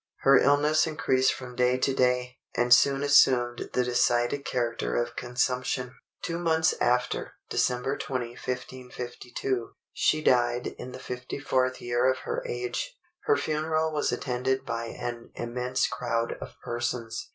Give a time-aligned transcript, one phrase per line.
[0.21, 5.93] Her illness increased from day to day, and soon assumed the decided character of consumption.
[6.23, 12.97] Two months after, December 20, 1552, she died in the 54th year of her age.
[13.25, 17.29] Her funeral was attended by an immense crowd of persons.